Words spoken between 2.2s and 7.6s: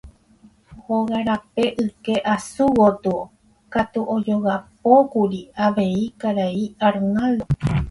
asu gotyo katu ojogapókuri avei karai Arnaldo.